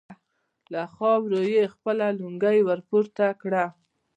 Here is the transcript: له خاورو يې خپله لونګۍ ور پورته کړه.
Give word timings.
له 0.73 0.83
خاورو 0.95 1.39
يې 1.53 1.63
خپله 1.73 2.05
لونګۍ 2.19 2.59
ور 2.63 2.79
پورته 2.89 3.25
کړه. 3.41 3.65